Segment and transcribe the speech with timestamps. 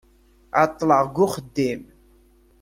[0.61, 1.81] Ɛeṭṭleɣ g uxeddim.